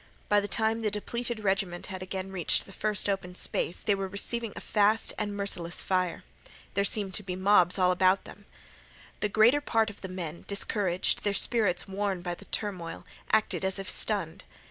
[0.29, 4.07] By the time the depleted regiment had again reached the first open space they were
[4.07, 6.23] receiving a fast and merciless fire.
[6.73, 8.45] There seemed to be mobs all about them.
[9.19, 13.77] The greater part of the men, discouraged, their spirits worn by the turmoil, acted as
[13.77, 14.43] if stunned.